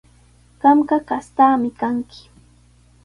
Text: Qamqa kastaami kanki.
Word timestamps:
Qamqa 0.61 0.97
kastaami 1.07 1.69
kanki. 1.79 2.21